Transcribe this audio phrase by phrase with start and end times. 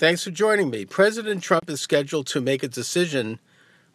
[0.00, 0.86] Thanks for joining me.
[0.86, 3.38] President Trump is scheduled to make a decision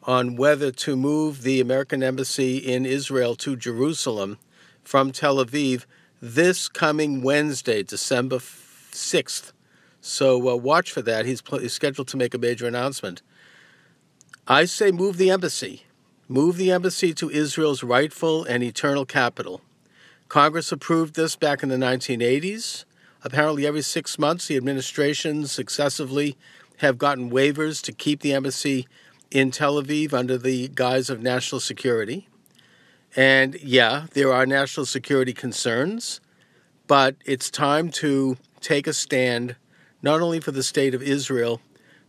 [0.04, 4.38] on whether to move the American embassy in Israel to Jerusalem
[4.84, 5.88] from Tel Aviv
[6.22, 9.52] this coming Wednesday, December 6th.
[10.00, 11.26] So uh, watch for that.
[11.26, 13.24] He's, pl- he's scheduled to make a major announcement.
[14.48, 15.86] I say move the embassy.
[16.28, 19.62] Move the embassy to Israel's rightful and eternal capital.
[20.30, 22.86] Congress approved this back in the 1980s.
[23.26, 26.38] Apparently, every six months, the administrations successively
[26.78, 28.88] have gotten waivers to keep the embassy
[29.32, 32.30] in Tel Aviv under the guise of national security.
[33.16, 36.22] And yeah, there are national security concerns,
[36.86, 39.56] but it's time to take a stand
[40.04, 41.62] not only for the state of Israel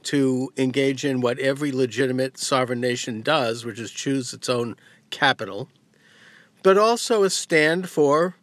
[0.02, 4.76] to engage in what every legitimate sovereign nation does, which is choose its own
[5.08, 5.70] capital,
[6.62, 8.36] but also a stand for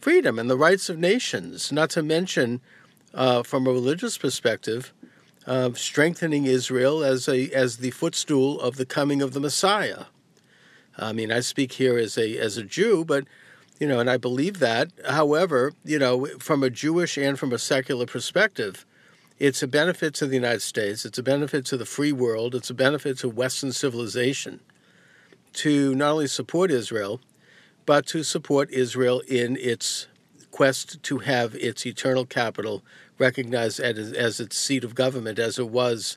[0.00, 2.60] freedom and the rights of nations, not to mention,
[3.14, 4.92] uh, from a religious perspective,
[5.46, 10.04] uh, strengthening Israel as, a, as the footstool of the coming of the Messiah.
[10.98, 13.24] I mean, I speak here as a, as a Jew, but
[13.78, 14.92] you know, and I believe that.
[15.08, 18.84] However, you know, from a Jewish and from a secular perspective,
[19.38, 22.68] it's a benefit to the United States, it's a benefit to the free world, it's
[22.68, 24.60] a benefit to Western civilization
[25.54, 27.20] to not only support Israel,
[27.90, 30.06] but to support Israel in its
[30.52, 32.84] quest to have its eternal capital
[33.18, 36.16] recognized as, as its seat of government, as it was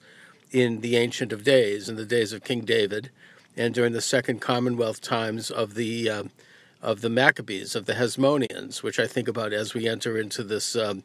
[0.51, 3.09] in the Ancient of Days, in the days of King David,
[3.57, 6.23] and during the Second Commonwealth times of the uh,
[6.79, 10.75] of the Maccabees, of the Hasmoneans, which I think about as we enter into this
[10.75, 11.01] um,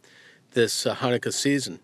[0.51, 1.81] this uh, Hanukkah season.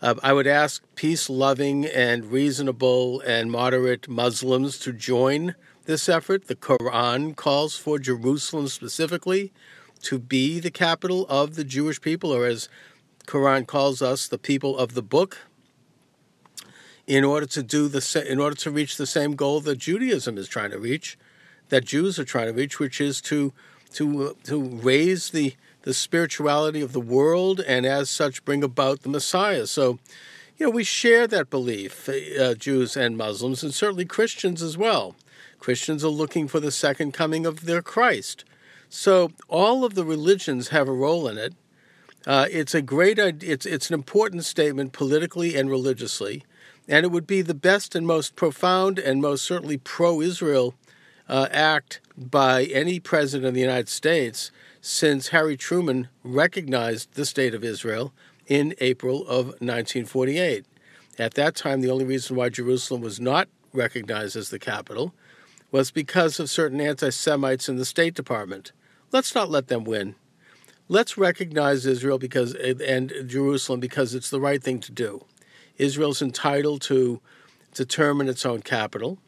[0.00, 5.56] Uh, I would ask peace loving and reasonable and moderate Muslims to join
[5.88, 6.46] this effort.
[6.46, 9.52] The Quran calls for Jerusalem specifically
[10.02, 12.68] to be the capital of the Jewish people, or as
[13.26, 15.38] Quran calls us, the people of the book.
[17.06, 20.46] In order to do the in order to reach the same goal that Judaism is
[20.46, 21.16] trying to reach,
[21.70, 23.54] that Jews are trying to reach, which is to
[23.94, 29.08] to to raise the the spirituality of the world and as such bring about the
[29.08, 29.66] Messiah.
[29.66, 29.98] So,
[30.58, 35.16] you know, we share that belief, uh, Jews and Muslims, and certainly Christians as well.
[35.58, 38.44] Christians are looking for the second coming of their Christ.
[38.88, 41.54] So all of the religions have a role in it.
[42.26, 46.44] Uh, it's a great, it's it's an important statement politically and religiously,
[46.88, 50.74] and it would be the best and most profound and most certainly pro-Israel
[51.28, 57.54] uh, act by any president of the United States since Harry Truman recognized the state
[57.54, 58.12] of Israel
[58.46, 60.64] in April of 1948.
[61.18, 65.14] At that time, the only reason why Jerusalem was not recognized as the capital
[65.70, 68.72] was because of certain anti Semites in the State Department.
[69.12, 70.14] Let's not let them win.
[70.88, 75.24] Let's recognize Israel because and Jerusalem because it's the right thing to do.
[75.76, 77.20] Israel's entitled to
[77.74, 79.18] determine its own capital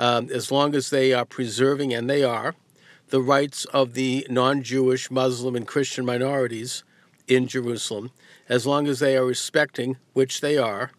[0.00, 2.54] um, as long as they are preserving, and they are,
[3.10, 6.84] the rights of the non Jewish, Muslim, and Christian minorities
[7.28, 8.10] in Jerusalem,
[8.48, 10.90] as long as they are respecting, which they are,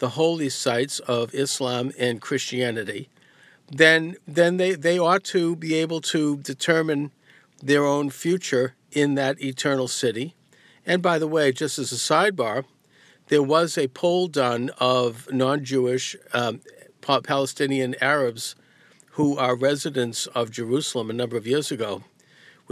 [0.00, 3.08] the holy sites of Islam and Christianity,
[3.70, 7.12] then then they, they ought to be able to determine
[7.62, 10.34] their own future in that eternal city.
[10.84, 12.64] And by the way, just as a sidebar,
[13.28, 16.60] there was a poll done of non Jewish um,
[17.00, 18.54] Palestinian Arabs
[19.12, 22.02] who are residents of Jerusalem a number of years ago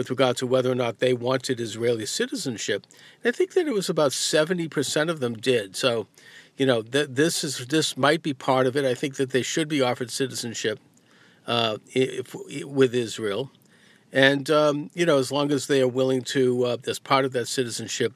[0.01, 2.87] with regard to whether or not they wanted Israeli citizenship.
[3.23, 5.77] And I think that it was about 70% of them did.
[5.77, 6.07] So,
[6.57, 8.87] you know, th- this is this might be part of it.
[8.87, 10.81] I think that they should be offered citizenship
[11.47, 12.35] uh, if,
[12.65, 13.51] with Israel.
[14.11, 17.33] And, um, you know, as long as they are willing to, uh, as part of
[17.33, 18.15] that citizenship,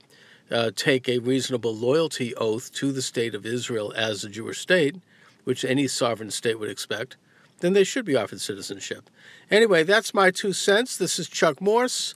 [0.50, 4.96] uh, take a reasonable loyalty oath to the state of Israel as a Jewish state,
[5.44, 7.18] which any sovereign state would expect,
[7.60, 9.10] then they should be offered citizenship.
[9.50, 10.96] Anyway, that's my two cents.
[10.96, 12.14] This is Chuck Morse,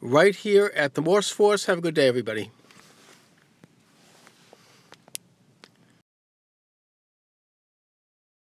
[0.00, 1.66] right here at the Morse Force.
[1.66, 2.50] Have a good day, everybody.